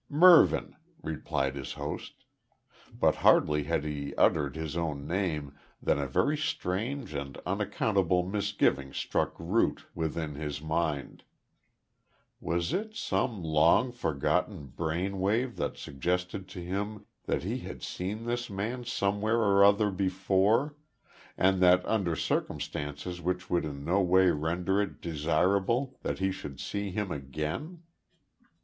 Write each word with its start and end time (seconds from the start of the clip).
"Mervyn," 0.09 0.75
supplied 1.05 1.55
his 1.55 1.73
host. 1.73 2.25
But 2.91 3.17
hardly 3.17 3.65
had 3.65 3.83
he 3.83 4.15
uttered 4.15 4.55
his 4.55 4.75
own 4.75 5.05
name, 5.05 5.53
than 5.79 5.99
a 5.99 6.07
very 6.07 6.35
strange 6.35 7.13
and 7.13 7.37
unaccountable 7.45 8.25
misgiving 8.27 8.93
struck 8.93 9.35
root 9.37 9.85
within 9.93 10.33
his 10.33 10.59
mind. 10.59 11.23
Was 12.39 12.73
it 12.73 12.95
some 12.95 13.43
long 13.43 13.91
forgotten 13.91 14.65
brain 14.75 15.19
wave 15.19 15.55
that 15.57 15.77
suggested 15.77 16.47
to 16.49 16.59
him 16.61 17.05
that 17.25 17.43
he 17.43 17.59
had 17.59 17.83
seen 17.83 18.25
this 18.25 18.49
man 18.49 18.83
somewhere 18.83 19.37
or 19.37 19.63
other 19.63 19.91
before 19.91 20.73
and 21.37 21.61
that 21.61 21.85
under 21.85 22.15
circumstances 22.15 23.21
which 23.21 23.51
would 23.51 23.65
in 23.65 23.85
no 23.85 24.01
way 24.01 24.31
render 24.31 24.81
it 24.81 24.99
desirable 24.99 25.95
that 26.01 26.17
he 26.17 26.31
should 26.31 26.59
see 26.59 26.89
him 26.89 27.11
again? 27.11 27.83